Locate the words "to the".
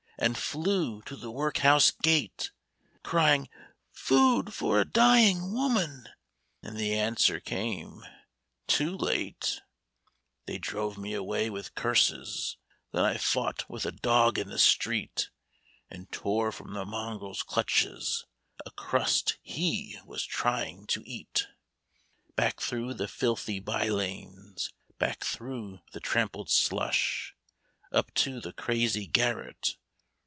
1.03-1.31, 28.15-28.53